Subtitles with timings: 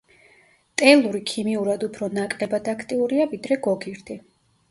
[0.81, 4.19] ტელური ქიმიურად უფრო ნაკლებად აქტიურია ვიდრე გოგირდი.